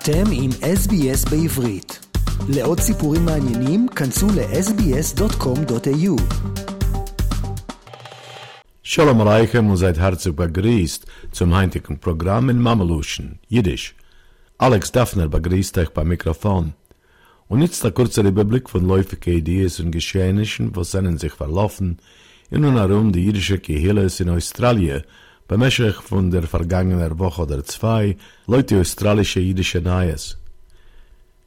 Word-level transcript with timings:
אתם 0.00 0.24
עם 0.32 0.50
SBS 0.50 1.30
בעברית. 1.30 2.06
לעוד 2.48 2.80
סיפורים 2.80 3.24
מעניינים, 3.24 3.88
כנסו 3.88 4.26
ל-sbs.com.au. 4.26 6.16
Shalom 8.82 9.20
Aleichem 9.20 9.70
und 9.70 9.76
seid 9.76 9.98
herzlich 9.98 10.36
begrüßt 10.36 11.06
zum 11.32 11.56
heutigen 11.56 11.98
Programm 11.98 12.50
in 12.50 12.60
Mameluschen, 12.60 13.38
Jiddisch. 13.48 13.94
Alex 14.58 14.92
Daffner 14.92 15.28
begrüßt 15.28 15.78
euch 15.78 15.90
beim 15.90 16.08
Mikrofon. 16.08 16.72
Und 17.48 17.62
jetzt 17.62 17.84
der 17.84 17.90
kurze 17.90 18.22
Überblick 18.22 18.70
von 18.70 18.86
läufigen 18.86 19.34
Ideen 19.40 19.70
und 19.80 19.90
Geschehnissen, 19.90 20.74
was 20.74 20.90
sind 20.92 21.20
sich 21.20 21.32
verlaufen, 21.32 21.98
in 22.50 22.64
und 22.64 22.76
herum 22.76 23.12
die 23.12 23.24
jüdische 23.24 23.58
Gehilles 23.58 24.20
in 24.20 24.30
Australien, 24.30 25.02
Bemäschig 25.51 25.95
von 25.95 26.31
der 26.31 26.43
vergangenen 26.43 27.19
Woche 27.19 27.41
oder 27.41 27.61
zwei, 27.65 28.15
Leute 28.47 28.79
australische 28.79 29.41
jüdische 29.41 29.81
Neues. 29.81 30.37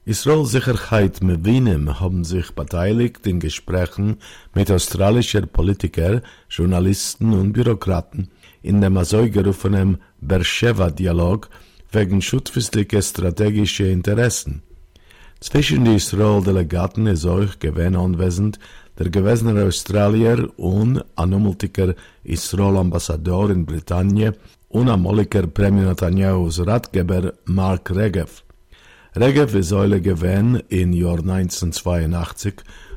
Israel 0.05 0.45
Sicherheit 0.45 1.23
mit 1.23 1.47
Wienem 1.47 2.01
haben 2.01 2.23
sich 2.23 2.51
beteiligt 2.51 3.27
in 3.27 3.41
Gesprächen 3.41 4.19
mit 4.55 4.71
australischer 4.71 5.47
Politiker, 5.47 6.21
Journalisten 6.51 7.33
und 7.33 7.55
Bürokraten 7.55 8.29
in 8.61 8.83
dem 8.83 9.03
so 9.05 9.27
gerufenen 9.27 9.97
Beersheba-Dialog 10.21 11.49
wegen 11.91 12.21
schutzfestlicher 12.21 13.01
strategischer 13.01 13.87
Interessen. 13.87 14.63
Zwischen 15.41 15.87
die 15.87 15.97
Israel-Delegaten 15.97 17.07
ist 17.07 17.25
auch 17.25 17.59
gewähnt 17.59 17.97
anwesend 17.97 18.59
der 18.99 19.11
gewesene 19.11 19.65
Australier 19.65 20.49
und 20.57 21.05
anumultiker 21.17 21.95
Israel-Ambassador 22.23 23.51
in 23.51 23.67
Britannien 23.67 24.35
und 24.69 24.89
amoliker 24.89 25.47
Premier 25.47 25.87
Netanyahu's 25.87 26.65
Ratgeber 26.65 27.33
Mark 27.47 27.91
Regev. 27.91 28.43
Regev 29.17 29.59
ist 29.59 29.69
Säule 29.69 30.01
gewesen 30.01 30.63
in 30.69 30.93
Jahr 30.93 31.19
1982 31.19 32.55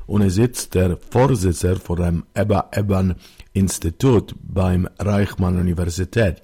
und 0.07 0.21
er 0.21 0.29
sitzt 0.29 0.73
der 0.75 0.97
Vorsitzender 0.97 1.79
von 1.79 1.97
dem 1.97 2.23
Ebba 2.33 2.69
Eban 2.71 3.15
Institut 3.53 4.33
beim 4.41 4.87
Reichmann 4.99 5.59
Universität. 5.59 6.41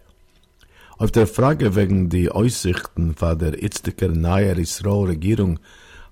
Auf 0.97 1.11
der 1.11 1.27
Frage 1.27 1.75
wegen 1.75 2.09
die 2.09 2.29
Aussichten 2.29 3.15
von 3.15 3.37
der 3.37 3.59
jetzigen 3.59 4.21
neuen 4.21 4.59
Israel-Regierung 4.59 5.59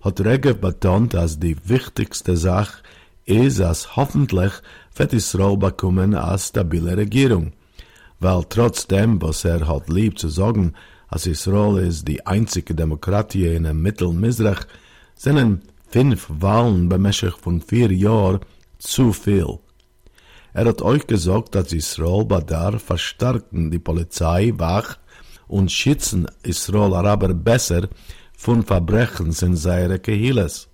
hat 0.02 0.22
Regev 0.22 0.60
betont, 0.60 1.14
dass 1.14 1.40
die 1.40 1.56
wichtigste 1.66 2.36
Sache 2.38 2.82
ist, 3.26 3.60
dass 3.60 3.96
hoffentlich 3.96 4.54
wird 4.96 5.14
Israel 5.14 5.58
bekommen 5.58 6.16
eine 6.16 6.38
stabile 6.38 6.98
Regierung. 6.98 7.54
Weil 8.20 8.44
trotzdem, 8.50 9.22
was 9.22 9.46
er 9.46 9.68
hat 9.68 9.90
lieb 9.90 10.20
zu 10.20 10.30
sagen, 10.30 10.74
als 11.08 11.28
Israel 11.28 11.84
ist 11.84 12.08
die 12.08 12.26
einzige 12.26 12.74
Demokratie 12.74 13.48
in 13.48 13.64
dem 13.64 13.82
Mittelmisrach, 13.82 14.66
sind 15.16 15.62
fünf 15.90 16.28
Wahlen 16.30 16.88
bemäßig 16.88 17.34
von 17.36 17.62
vier 17.62 17.92
Jahren 17.92 18.40
zu 18.78 19.12
viel. 19.12 19.60
Er 20.54 20.66
hat 20.66 20.82
euch 20.82 21.06
gesagt, 21.08 21.56
dass 21.56 21.74
Israel 21.74 22.26
bedarf 22.26 22.84
verstärken 22.84 23.72
die 23.72 23.80
Polizei 23.80 24.54
wach 24.58 24.98
und 25.48 25.72
schützen 25.72 26.28
Israel 26.44 26.94
Araber 26.94 27.34
besser 27.34 27.88
von 28.38 28.64
Verbrechen 28.64 29.36
in 29.42 29.56
seine 29.56 30.00
Kehiles. 30.00 30.71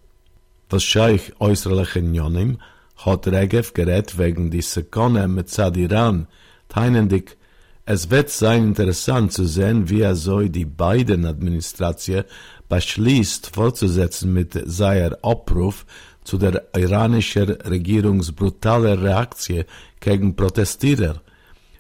Was 0.70 0.84
scheich 0.84 1.34
äußerliche 1.40 2.02
Njonim 2.02 2.58
hat 2.98 3.28
Regev 3.28 3.74
gerät 3.74 4.18
wegen 4.18 4.52
die 4.52 4.62
Sekone 4.62 5.28
mit 5.28 5.50
Zad 5.50 5.78
Iran, 5.78 6.28
teinendig, 6.68 7.38
es 7.86 8.10
wird 8.10 8.30
sein 8.30 8.66
interessant 8.66 9.32
zu 9.32 9.46
sehen, 9.46 9.90
wie 9.90 10.02
er 10.02 10.16
so 10.16 10.42
die 10.42 10.66
beiden 10.66 11.26
Administratie 11.26 12.24
beschließt 12.68 13.56
fortzusetzen 13.56 14.34
mit 14.34 14.62
seiner 14.66 15.18
Abruf 15.22 15.86
zu 16.26 16.38
der 16.38 16.68
iranischen 16.76 17.50
Regierungs 17.50 18.34
brutaler 18.34 19.02
Reaktion 19.02 19.64
gegen 20.02 20.36
Protestierer. 20.36 21.22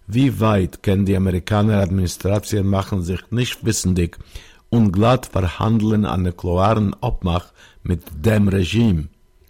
Wie 0.07 0.39
weit 0.39 0.81
kann 0.81 1.06
die 1.06 1.17
amerikanische 1.17 1.81
Administration 1.81 2.66
machen 2.66 3.01
sich 3.01 3.19
nicht 3.29 3.66
wissendig 3.66 4.17
und 4.69 4.94
glatt 4.94 5.25
verhandeln 5.25 6.06
an 6.06 6.23
der 6.23 6.31
klaren 6.31 6.94
Abmach 7.01 7.51
mit 7.88 8.02
dem 8.25 8.48
Regime. 8.48 9.08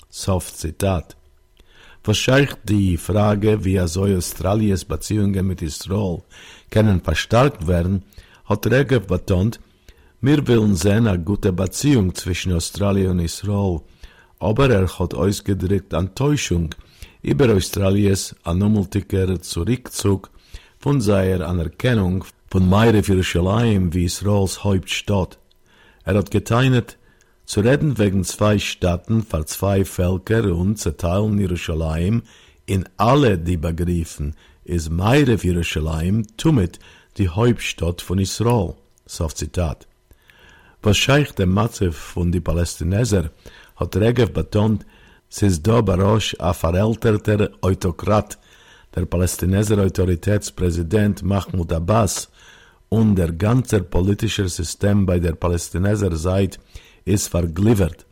Soft 0.09 0.58
Zitat. 0.58 1.18
Wahrscheinlich 2.03 2.53
die 2.64 2.98
Frage, 2.98 3.66
wie 3.66 3.86
soll 3.88 4.16
Australiens 4.16 4.86
Beziehungen 4.86 5.46
mit 5.46 5.62
Israel 5.62 6.24
können 6.70 7.02
verstärkt 7.02 7.68
werden, 7.68 8.03
hat 8.46 8.66
Regev 8.68 9.08
betont, 9.08 9.59
wir 10.22 10.48
wollen 10.48 10.75
sehen 10.75 11.08
eine 11.08 11.20
gute 11.20 11.52
Beziehung 11.52 12.16
zwischen 12.16 12.53
Australien 12.53 13.12
und 13.12 13.20
Israel, 13.20 13.81
aber 14.40 14.69
er 14.69 14.88
hat 15.00 15.14
ausgedrückt 15.14 15.94
Enttäuschung 15.94 16.69
über 17.22 17.54
Australiens 17.54 18.36
anomaltiker 18.44 19.42
Zurückzug 19.42 20.30
von 20.80 21.02
seiner 21.02 21.48
Anerkennung 21.48 22.24
von 22.50 22.68
Meiref 22.69 23.09
Jerusalem 23.09 23.94
wie 23.94 24.06
Israels 24.06 24.64
Hauptstadt. 24.64 25.38
Er 26.06 26.16
hat 26.16 26.31
geteinet, 26.31 26.98
zu 27.47 27.62
reden 27.62 27.97
wegen 27.97 28.25
zwei 28.25 28.59
Staaten 28.59 29.24
für 29.24 29.46
zwei 29.46 29.85
Völker 29.85 30.53
und 30.53 30.78
zerteilen 30.78 31.40
Jerusalem 31.40 32.24
in 32.66 32.84
alle 32.97 33.38
die 33.38 33.56
Begriffen 33.56 34.35
ist 34.66 34.90
Meiref 34.90 35.46
Jerusalem 35.46 36.28
tumit 36.36 36.78
die 37.18 37.30
Hauptstadt 37.30 38.02
von 38.02 38.19
Israel. 38.19 38.75
So 39.06 39.28
Zitat. 39.30 39.88
Wahrscheinlich 40.81 41.31
der 41.31 41.47
Matze 41.47 41.94
von 41.94 42.34
die 42.34 42.41
Palästinenser 42.41 43.31
hat 43.78 43.96
Regev 43.96 44.34
betont, 44.34 44.86
es 45.30 45.41
ist 45.41 45.66
da 45.66 45.80
Barosch 45.80 46.36
a 46.40 46.52
verälterter 46.52 47.50
Autokrat, 47.62 48.38
der 48.94 49.06
Palästinenser 49.06 49.78
Autoritätspräsident 49.78 51.24
Mahmoud 51.24 51.72
Abbas 51.72 52.30
und 52.90 53.16
der 53.16 53.31
ganze 53.31 53.84
politische 53.84 54.50
System 54.50 55.06
bei 55.06 55.19
der 55.19 55.36
Palästinenser 55.36 56.13
Seite 56.18 56.59
ist 57.07 57.28
vergliedert 57.29 58.06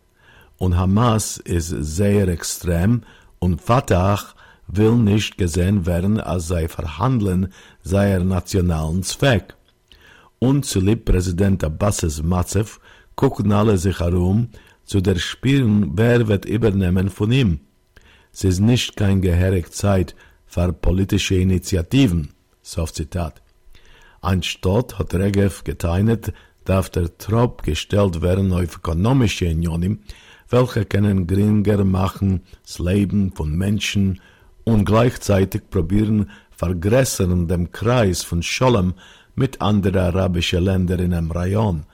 und 0.57 0.77
Hamas 0.77 1.37
ist 1.37 1.69
sehr 1.69 2.27
extrem 2.27 3.01
und 3.39 3.61
Fatah 3.61 4.19
will 4.67 4.95
nicht 4.95 5.37
gesehen 5.37 5.85
werden, 5.85 6.19
als 6.19 6.47
sei 6.47 6.67
verhandeln 6.67 7.53
seiner 7.83 8.23
nationalen 8.23 9.03
Zweck. 9.03 9.55
Und 10.39 10.65
zu 10.65 10.79
lieb 10.79 11.05
Präsident 11.05 11.63
Abbas's 11.63 12.23
Matzev 12.23 12.79
gucken 13.15 13.51
alle 13.51 13.77
sich 13.77 13.99
herum, 13.99 14.49
zu 14.85 15.01
der 15.01 15.17
Spielen, 15.17 15.91
wer 15.95 16.27
wird 16.27 16.45
übernehmen 16.45 17.09
von 17.09 17.31
ihm. 17.31 17.59
Es 18.31 18.43
ist 18.43 18.59
nicht 18.59 18.95
kein 18.97 19.21
gehörig 19.21 19.71
Zeit 19.71 20.15
für 20.45 20.73
politische 20.73 21.35
Initiativen. 21.35 22.29
So 22.61 22.85
Zitat. 22.85 23.41
Anstatt 24.21 24.97
hat 24.99 25.13
Regev 25.13 25.63
geteinet, 25.63 26.33
darf 26.65 26.89
der 26.89 27.17
Trop 27.17 27.63
gestellt 27.63 28.21
werden 28.21 28.51
auf 28.51 28.77
ökonomische 28.77 29.49
Unionen, 29.49 30.03
welche 30.49 30.85
können 30.85 31.27
geringer 31.27 31.83
machen 31.85 32.41
das 32.63 32.79
Leben 32.79 33.31
von 33.33 33.55
Menschen 33.55 34.19
und 34.63 34.85
gleichzeitig 34.85 35.69
probieren 35.69 36.29
vergrößern 36.51 37.47
dem 37.47 37.71
Kreis 37.71 38.23
von 38.23 38.41
Scholem 38.41 38.93
mit 39.35 39.61
anderen 39.61 40.15
arabischen 40.15 40.63
Ländern 40.63 40.99
in 40.99 41.13
einem 41.13 41.31
Rayon. 41.31 41.85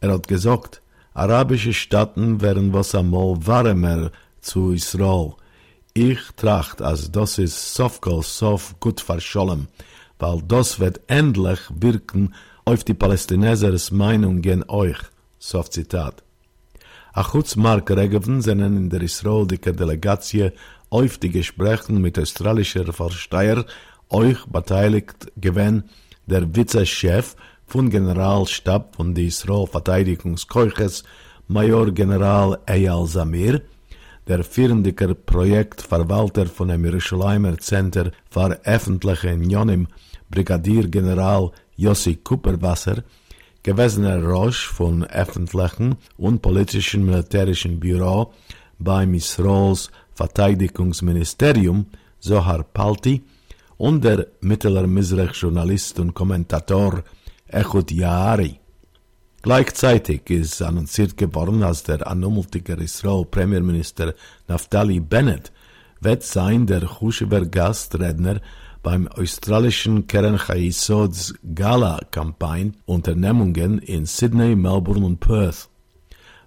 Er 0.00 0.12
hat 0.12 0.28
gesagt, 0.28 0.80
arabische 1.14 1.72
Staaten 1.72 2.40
wären 2.40 2.72
was 2.72 2.94
einmal 2.94 3.36
warmer 3.46 4.10
zu 4.40 4.72
Israel. 4.72 5.34
Ich 5.92 6.20
tracht, 6.36 6.80
als 6.80 7.10
das 7.10 7.38
ist 7.38 7.74
sofkol 7.74 8.22
sof 8.22 8.78
gut 8.78 9.00
für 9.00 9.20
Scholem, 9.20 9.66
weil 10.18 10.40
das 10.46 10.78
wird 10.78 11.00
endlich 11.08 11.60
wirken 11.70 12.34
auf 12.68 12.84
die 12.84 12.92
Palästinensers 12.92 13.90
Meinung 13.92 14.42
gen 14.42 14.62
euch. 14.68 14.98
Sof 15.38 15.70
Zitat. 15.70 16.22
Achutz 17.14 17.56
Mark 17.56 17.90
Regeven 17.90 18.42
sind 18.42 18.60
in 18.60 18.90
der 18.90 19.00
israelische 19.00 19.72
Delegatie 19.72 20.50
auf 20.90 21.16
die 21.16 21.30
Gespräche 21.30 21.94
mit 21.94 22.18
australischer 22.18 22.92
Versteiger 22.92 23.64
euch 24.10 24.44
beteiligt 24.44 25.32
gewesen 25.38 25.84
der 26.26 26.44
Vizechef 26.54 27.36
von 27.66 27.88
Generalstab 27.88 28.96
von 28.96 29.14
die 29.14 29.28
Israel 29.28 29.66
Verteidigungskeuches 29.66 31.04
Major 31.46 31.90
General 31.90 32.58
Eyal 32.66 33.06
Zamir, 33.06 33.62
der 34.26 34.44
führende 34.44 34.92
Projektverwalter 34.92 36.44
von 36.44 36.68
dem 36.68 36.84
Jerusalemer 36.84 37.56
Center 37.56 38.10
für 38.28 38.60
öffentliche 38.64 39.32
Unionen 39.32 39.88
Brigadier 40.30 40.86
General 40.88 41.50
Yossi 41.78 42.16
Cooperwasser, 42.16 43.04
gewesener 43.62 44.22
Roche 44.22 44.68
von 44.74 45.04
öffentlichen 45.04 45.96
und 46.16 46.42
politischen 46.42 47.04
militärischen 47.06 47.78
Büro 47.78 48.32
beim 48.78 49.14
Israels 49.14 49.90
Verteidigungsministerium 50.14 51.86
Zohar 52.18 52.64
Palti 52.64 53.22
und 53.76 54.02
der 54.04 54.26
Mittler 54.40 54.86
Mizrach 54.88 55.34
Journalist 55.34 56.00
und 56.00 56.14
Kommentator 56.14 57.04
Echut 57.46 57.92
Yaari. 57.92 58.58
Gleichzeitig 59.42 60.28
ist 60.30 60.60
annonciert 60.60 61.16
geworden, 61.16 61.62
als 61.62 61.84
der 61.84 62.04
anumultige 62.06 62.74
Israel 62.74 63.24
Premierminister 63.24 64.14
Naftali 64.48 64.98
Bennett 64.98 65.52
wird 66.00 66.24
sein 66.24 66.66
der 66.66 66.82
Chushever 66.86 67.46
Gastredner 67.46 68.40
beim 68.82 69.08
australischen 69.08 70.06
Keren 70.06 70.38
Chayisods 70.38 71.34
Gala-Kampagne 71.54 72.72
Unternehmungen 72.86 73.78
in 73.78 74.06
Sydney, 74.06 74.54
Melbourne 74.54 75.04
und 75.04 75.20
Perth. 75.20 75.68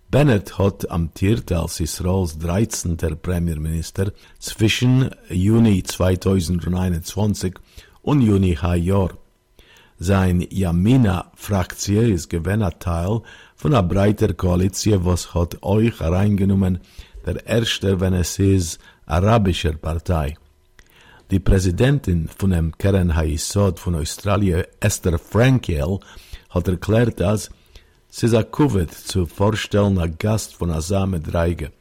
Bennett 0.10 0.58
hat 0.58 0.92
amtiert 0.92 1.52
als 1.52 1.80
Israels 1.80 2.38
13. 2.38 2.98
Premierminister 3.22 4.12
zwischen 4.40 5.10
Juni 5.30 5.84
2021 5.84 7.54
und 8.02 8.22
Juni 8.22 8.58
Jahr. 8.76 9.12
Sein 10.00 10.46
Yamina-Fraktion 10.50 12.12
ist 12.12 12.30
gewähnt 12.30 12.80
Teil 12.80 13.22
von 13.56 13.74
einer 13.74 13.84
breiter 13.84 14.34
Koalition, 14.34 15.06
was 15.06 15.34
hat 15.34 15.64
euch 15.64 16.00
hereingenommen, 16.00 16.80
der 17.26 17.46
erste, 17.46 18.00
wenn 18.00 18.14
es 18.14 18.40
ist, 18.40 18.80
arabischer 19.06 19.74
Partei. 19.74 20.36
Die 21.32 21.40
Präsidentin 21.40 22.28
von 22.28 22.50
dem 22.50 22.78
Keren 22.78 23.16
Haisod 23.16 23.80
von 23.80 23.96
Australien, 23.96 24.66
Esther 24.82 25.18
Frankel, 25.18 26.02
hat 26.50 26.68
erklärt, 26.68 27.22
dass 27.22 27.50
sie 28.10 28.38
ein 28.38 28.90
zu 28.90 29.26
vorstellen, 29.26 29.98
ein 29.98 30.18
Gast 30.20 30.56
von 30.56 30.72
Asame 30.72 31.22
Dreige. 31.22 31.72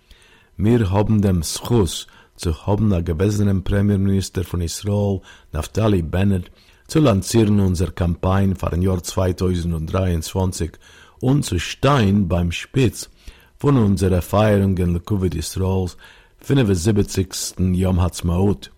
Wir 0.57 0.93
haben 0.93 1.21
dem 1.21 1.43
Schuss 1.43 2.07
zu 2.37 2.65
haben, 2.65 2.93
ein 2.93 3.05
gewesenen 3.05 3.65
Premierminister 3.65 4.45
von 4.45 4.61
Israel, 4.61 5.21
Naftali 5.51 6.03
Bennett, 6.03 6.53
zu 6.87 7.01
lancieren 7.01 7.59
unsere 7.59 7.91
Kampagne 7.91 8.55
für 8.55 8.73
ein 8.73 8.83
Jahr 8.83 9.03
2023 9.03 10.79
und 11.19 11.45
zu 11.45 11.59
stehen 11.59 12.29
beim 12.29 12.53
Spitz 12.53 13.11
von 13.59 13.77
unserer 13.77 14.23
Feierung 14.23 14.79
in 14.79 14.93
Lekuvit 14.93 15.35
Israels 15.35 15.97
75. 16.39 17.59
Yom 17.59 18.01
Ha'atzmaut. 18.01 18.71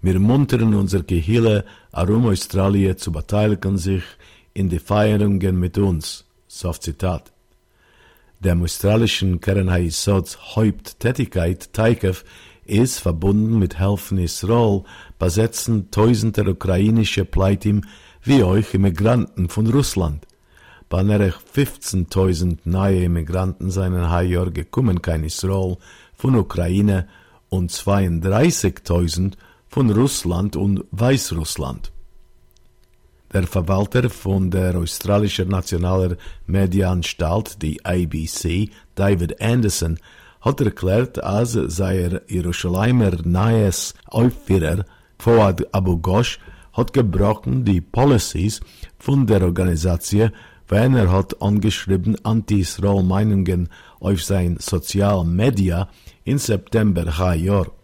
Wir 0.00 0.20
muntern 0.20 0.74
unsere 0.74 1.02
Gehille 1.02 1.64
arum 1.90 2.26
Australien 2.26 2.96
zu 2.96 3.10
beteiligen 3.10 3.78
sich 3.78 4.04
in 4.54 4.68
die 4.68 4.78
Feierungen 4.78 5.58
mit 5.58 5.76
uns. 5.76 6.24
Soft 6.46 6.84
Zitat. 6.84 7.32
Dem 8.38 8.62
australischen 8.62 9.40
Keren 9.40 9.70
Haisods 9.70 10.54
Haupttätigkeit 10.54 11.72
Teikev 11.72 12.22
ist 12.64 13.00
verbunden 13.00 13.58
mit 13.58 13.80
Helfen 13.80 14.18
Israel 14.18 14.84
besetzen 15.18 15.90
tausende 15.90 16.48
ukrainische 16.48 17.24
Pleitim 17.24 17.82
wie 18.22 18.44
euch 18.44 18.74
Immigranten 18.74 19.48
von 19.48 19.66
Russland. 19.66 20.26
Näher 20.92 21.34
15.000 21.54 22.58
neue 22.64 23.02
Immigranten 23.02 23.72
seinen 23.72 24.08
Jahr 24.30 24.50
gekommen 24.52 25.02
kein 25.02 25.24
Israel 25.24 25.76
von 26.14 26.36
Ukraine 26.36 27.08
und 27.48 27.72
32.000 27.72 29.34
von 29.78 29.90
Russland 29.90 30.56
und 30.56 30.84
Weißrussland. 30.90 31.92
Der 33.32 33.44
Verwalter 33.44 34.10
von 34.10 34.50
der 34.50 34.74
australischen 34.74 35.50
Nationalen 35.50 36.16
Medienanstalt, 36.46 37.62
die 37.62 37.84
ABC, 37.84 38.70
David 38.96 39.40
Anderson, 39.40 40.00
hat 40.40 40.60
erklärt, 40.60 41.22
als 41.22 41.52
sei 41.52 41.98
er 42.00 42.22
Jerusalemer 42.26 43.18
nahes 43.22 43.94
Aufführer 44.06 44.84
Fuad 45.16 45.72
Abu 45.72 45.96
Ghosh 45.98 46.40
hat 46.72 46.92
gebrochen 46.92 47.64
die 47.64 47.80
Policies 47.80 48.60
von 48.98 49.28
der 49.28 49.42
Organisation, 49.42 50.32
wenn 50.66 50.96
er 50.96 51.12
hat 51.12 51.40
angeschrieben 51.40 52.16
Anti-Israel-Meinungen 52.24 53.68
auf 54.00 54.24
sein 54.24 54.56
Sozialmedia 54.58 55.88
in 56.24 56.38
September 56.38 57.04
Jahr. 57.36 57.77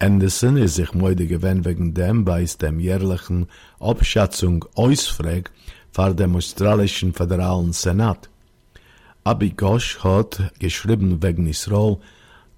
Anderson 0.00 0.56
ist 0.58 0.76
sich 0.76 0.94
müde 0.94 1.26
gewesen 1.26 1.64
wegen 1.64 1.92
dem 1.92 2.24
bei 2.24 2.44
dem 2.44 2.78
jährlichen 2.78 3.48
Abschätzung 3.80 4.64
Ausfrag 4.76 5.50
vor 5.90 6.14
dem 6.14 6.36
australischen 6.36 7.12
föderalen 7.12 7.72
Senat. 7.72 8.30
Abigosh 9.24 9.98
hat 10.04 10.52
geschrieben 10.60 11.20
wegen 11.20 11.48
Israel, 11.48 11.98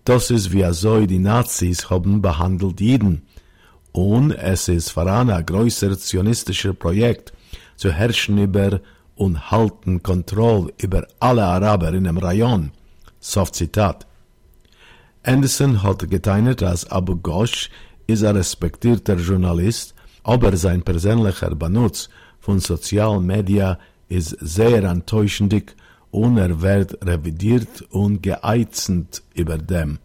das 0.05 0.31
ist 0.31 0.53
wie 0.53 0.71
so 0.73 1.07
die 1.07 1.19
Nazis 1.19 1.89
haben 1.89 2.21
behandelt 2.21 2.79
Jeden 2.79 3.23
und 3.93 4.33
es 4.33 4.69
ist 4.69 4.91
voran 4.91 5.31
ein 5.31 5.47
größer 5.47 5.99
zionistischer 5.99 6.75
Projekt 6.75 7.33
zu 7.77 7.91
herrschen 7.91 8.37
über 8.37 8.81
und 9.17 9.51
halten 9.51 10.03
Kontrolle 10.03 10.75
über 10.77 11.07
alle 11.19 11.45
Araber 11.45 11.95
in 11.95 12.05
dem 12.05 12.19
Rayon. 12.19 12.73
Soft 13.19 13.55
Zitat. 13.55 14.10
Anderson 15.23 15.83
hat 15.83 16.09
geteilt, 16.09 16.63
als 16.63 16.91
Abu 16.91 17.17
Ghosh 17.17 17.69
ist 18.07 18.25
ein 18.25 18.37
respektierter 18.37 19.17
Journalist, 19.17 19.95
aber 20.23 20.57
sein 20.57 20.83
persönlicher 20.83 21.55
Benutz 21.55 22.09
von 22.41 22.59
sozialen 22.59 23.27
Medien 23.27 23.77
ist 24.09 24.37
sehr 24.41 24.83
enttäuschend 24.85 25.75
und 26.11 26.39
er 26.39 26.63
wird 26.63 27.07
revidiert 27.07 27.83
und 27.91 28.23
geeizend 28.23 29.23
über 29.35 29.59
dem. 29.59 29.99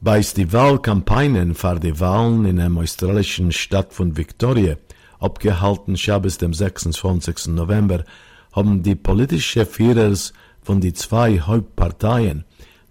Bei 0.00 0.20
die 0.20 0.50
Wahlkampagnen 0.50 1.54
für 1.54 1.78
die 1.78 2.00
Wahlen 2.00 2.46
in 2.46 2.56
der 2.56 2.70
australischen 2.70 3.52
Stadt 3.52 3.92
von 3.92 4.16
Victoria, 4.16 4.76
abgehalten 5.18 5.98
Schabes 5.98 6.38
dem 6.38 6.54
26. 6.54 7.48
November, 7.48 8.04
haben 8.52 8.82
die 8.82 8.94
politischen 8.94 9.66
Führers 9.66 10.32
von 10.62 10.80
die 10.80 10.94
zwei 10.94 11.38
Hauptparteien, 11.38 12.44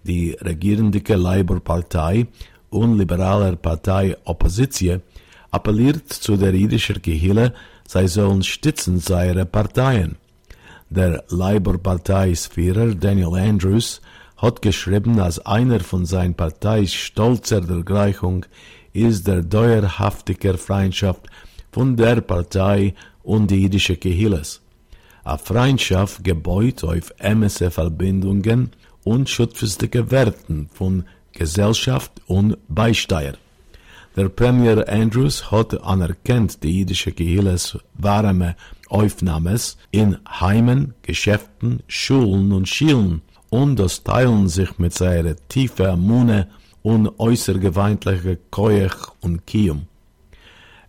die 0.04 0.36
regierende 0.40 1.00
Labour-Partei 1.14 2.26
und 2.70 2.98
liberaler 2.98 3.56
Partei 3.56 4.16
Opposition, 4.24 5.02
appelliert 5.50 6.12
zu 6.12 6.36
der 6.36 6.54
jüdischen 6.54 7.02
Gehille, 7.02 7.54
sie 7.86 8.08
sollen 8.08 8.42
stützen 8.42 9.00
seine 9.00 9.46
Parteien. 9.46 10.16
Der 10.88 11.24
Labour-Parteiführer 11.28 12.94
Daniel 12.94 13.34
Andrews 13.34 14.00
hat 14.36 14.62
geschrieben, 14.62 15.20
als 15.20 15.38
einer 15.44 15.80
von 15.80 16.06
seinen 16.06 16.34
Parteis 16.34 16.92
stolzer 16.92 17.60
Dergleichung 17.60 18.46
ist 18.92 19.26
der 19.26 19.42
dauerhaftige 19.42 20.56
Freundschaft 20.56 21.26
von 21.70 21.96
der 21.96 22.20
Partei 22.20 22.94
und 23.22 23.50
die 23.50 23.62
jüdische 23.62 23.96
Kehilles. 23.96 24.60
A 25.22 25.36
Freundschaft 25.36 26.24
gebaut 26.24 26.82
auf 26.82 27.12
ämese 27.18 27.70
Verbindungen 27.70 28.70
und 29.04 29.28
schutzfestige 29.28 30.10
Werten 30.10 30.68
von 30.72 31.04
Gesellschaft 31.32 32.12
und 32.26 32.56
Beisteuer. 32.68 33.34
Der 34.16 34.28
Premier 34.28 34.88
Andrews 34.88 35.50
hat 35.50 35.80
anerkannt 35.82 36.62
die 36.62 36.80
jüdische 36.80 37.12
Kehilles 37.12 37.78
warme 37.94 38.56
Aufnahmes 38.88 39.78
in 39.92 40.18
Heimen, 40.28 40.94
Geschäften, 41.02 41.82
Schulen 41.86 42.52
und 42.52 42.68
Schielen 42.68 43.22
und 43.50 43.76
das 43.78 44.02
teilen 44.02 44.48
sich 44.48 44.78
mit 44.78 44.94
seiner 44.94 45.36
tiefen 45.48 46.00
Mune 46.00 46.48
und 46.82 47.08
äußergewöhnliche 47.18 48.38
Keuch 48.50 48.96
und 49.20 49.46
Kium. 49.46 49.86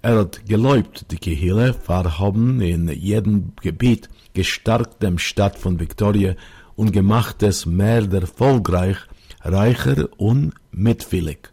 Er 0.02 0.18
hat 0.18 0.46
geläubt, 0.48 1.12
die 1.12 1.18
Kehille 1.18 1.74
verhaben 1.74 2.60
in 2.62 2.88
jedem 2.90 3.54
Gebiet 3.62 4.10
gestärkt 4.34 5.04
dem 5.04 5.20
Stadt 5.20 5.60
von 5.60 5.80
Victoria 5.80 6.36
und 6.76 6.92
gemacht 6.92 7.44
es 7.44 7.66
mehr 7.66 8.12
erfolgreich, 8.12 8.98
reicher 9.42 10.08
und 10.18 10.54
mitwillig. 10.72 11.50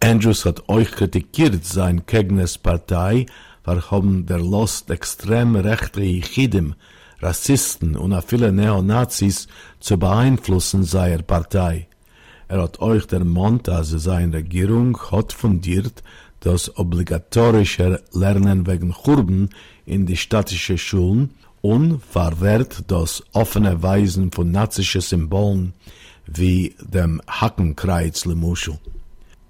Andrews 0.00 0.44
hat 0.44 0.68
euch 0.68 0.90
kritikiert, 0.90 1.64
sein 1.64 2.06
Kegnes 2.06 2.58
Partei 2.58 3.26
verhaben 3.62 4.26
der 4.26 4.40
Lost 4.40 4.90
extrem 4.90 5.54
rechte 5.56 6.00
Chidim 6.00 6.74
Rassisten 7.20 7.96
und 7.96 8.20
viele 8.24 8.52
Neonazis 8.52 9.46
zu 9.78 9.96
beeinflussen 9.96 10.82
seiner 10.82 11.22
Partei. 11.22 11.86
Er 12.48 12.62
hat 12.62 12.80
euch 12.80 13.06
der 13.06 13.24
Mond, 13.24 13.68
also 13.68 13.96
seine 13.96 14.38
Regierung, 14.38 14.98
hat 15.12 15.32
fundiert, 15.32 16.02
das 16.40 16.76
obligatorische 16.76 18.02
Lernen 18.12 18.66
wegen 18.66 18.92
Churben 18.92 19.50
in 19.86 20.04
die 20.06 20.16
städtische 20.16 20.76
Schulen 20.76 21.30
und 21.62 22.02
verwehrt 22.04 22.84
das 22.88 23.22
offene 23.32 23.82
Weisen 23.82 24.30
von 24.30 24.50
nazischen 24.50 25.00
Symbolen 25.00 25.72
wie 26.26 26.74
dem 26.80 27.22
Hackenkreuz 27.26 28.26
Lemuschel. 28.26 28.78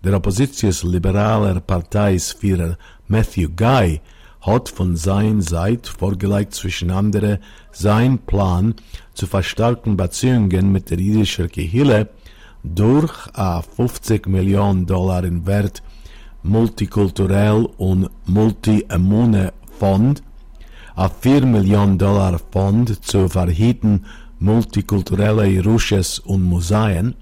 Der 0.05 0.17
oppositionsliberaler 0.17 1.61
Parteisführer 1.61 2.77
Matthew 3.09 3.49
Guy 3.57 4.01
hat 4.43 4.69
von 4.69 4.97
seiner 4.97 5.43
Seite 5.43 5.91
vorgelegt 5.91 6.55
zwischen 6.55 6.91
andere 6.91 7.41
sein 7.71 8.19
Plan 8.19 8.75
zu 9.15 9.27
verstärken 9.27 9.97
Beziehungen 9.97 10.73
mit 10.73 10.91
der 10.91 10.99
jüdischen 10.99 11.49
Gehille 11.49 12.09
durch 12.65 13.13
a 13.33 13.63
50 13.63 14.27
Millionen 14.27 14.87
Dollar 14.87 15.25
in 15.25 15.47
Wert 15.47 15.83
multikulturell 16.43 17.69
und 17.77 18.11
multi-immune 18.27 19.53
Fond, 19.79 20.23
a 20.95 21.09
4 21.09 21.47
Millionen 21.47 21.99
Dollar 21.99 22.39
Fond 22.51 23.05
zu 23.05 23.29
verhüten 23.29 24.05
multikulturelle 24.39 25.63
Rusches 25.65 26.19
und 26.19 26.43
Museen, 26.43 27.15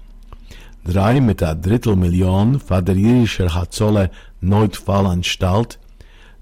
drei 0.83 1.21
mit 1.21 1.41
a 1.43 1.53
Drittel 1.53 1.95
Million 1.95 2.59
für 2.59 2.81
der 2.81 2.95
jüdische 2.95 3.53
Hatzolle 3.53 4.09
Neutfallanstalt, 4.41 5.79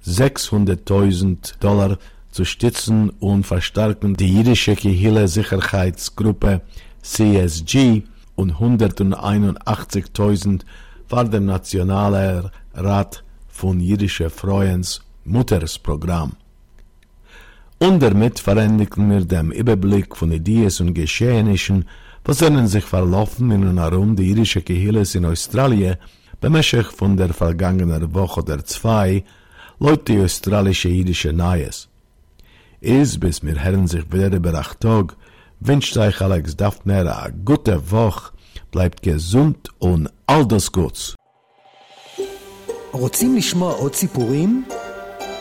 600.000 0.06 1.60
Dollar 1.60 1.98
zu 2.32 2.46
stützen 2.46 3.10
und 3.20 3.46
verstärken 3.46 4.16
die 4.16 4.34
jüdische 4.34 4.76
Kehille 4.76 5.28
Sicherheitsgruppe 5.28 6.62
CSG 7.02 8.04
und 8.36 8.54
181.000 8.54 10.62
für 11.08 11.26
den 11.26 11.46
Nationalen 11.46 12.50
Rat 12.74 13.24
von 13.50 13.80
jüdische 13.80 14.30
Freuens 14.30 15.02
Muttersprogramm 15.26 16.34
Und 17.79 18.01
damit 18.03 18.39
verändigen 18.39 19.11
wir 19.11 19.25
den 19.25 19.51
Überblick 19.51 20.17
von 20.17 20.33
Ideen 20.33 20.73
und 20.81 20.95
Geschehnissen, 20.95 21.85
was 22.25 22.39
sollen 22.39 22.67
sich 22.67 22.85
verlaufen 22.85 23.51
in 23.51 23.67
und 23.67 23.79
herum 23.79 24.17
die 24.17 24.29
jüdische 24.29 24.63
Kehilles 24.63 25.15
in 25.15 25.27
Australien, 25.27 25.97
bemäßig 26.41 26.87
von 26.87 27.17
der 27.17 27.35
vergangenen 27.35 28.15
Woche 28.15 28.41
oder 28.41 28.65
zwei, 28.65 29.25
Leute 29.79 30.13
die 30.13 30.21
australische 30.21 30.89
jüdische 30.89 31.33
Neues. 31.33 31.89
Is 32.81 33.19
bis 33.19 33.43
mir 33.43 33.63
hören 33.63 33.87
sich 33.87 34.11
wieder 34.13 34.33
über 34.33 34.55
acht 34.55 34.81
Tag, 34.81 35.17
wünscht 35.61 35.97
euch 35.97 36.21
Alex 36.21 36.57
Daphner 36.57 37.07
a 37.25 37.31
gute 37.45 37.91
Woche, 37.91 38.33
bleibt 38.71 39.03
gesund 39.03 39.69
und 39.79 40.09
all 40.27 40.47
das 40.47 40.71
Gutes. 40.71 41.15
רוצים 42.95 43.37
לשמוע 43.37 43.73
עוד 43.73 43.95
סיפורים? 43.95 44.65